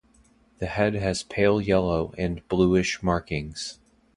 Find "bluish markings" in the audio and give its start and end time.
2.49-3.77